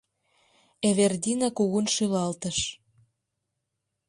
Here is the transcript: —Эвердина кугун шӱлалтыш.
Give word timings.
—Эвердина 0.87 1.49
кугун 1.57 1.85
шӱлалтыш. 1.93 2.57